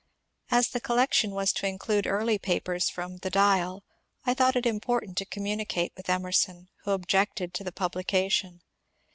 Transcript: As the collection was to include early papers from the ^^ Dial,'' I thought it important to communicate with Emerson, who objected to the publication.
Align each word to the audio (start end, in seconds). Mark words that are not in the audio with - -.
As 0.49 0.69
the 0.69 0.81
collection 0.81 1.29
was 1.29 1.53
to 1.53 1.67
include 1.67 2.07
early 2.07 2.39
papers 2.39 2.89
from 2.89 3.17
the 3.17 3.29
^^ 3.29 3.31
Dial,'' 3.31 3.83
I 4.25 4.33
thought 4.33 4.55
it 4.55 4.65
important 4.65 5.15
to 5.19 5.27
communicate 5.27 5.93
with 5.95 6.09
Emerson, 6.09 6.69
who 6.85 6.91
objected 6.93 7.53
to 7.53 7.63
the 7.63 7.71
publication. 7.71 8.61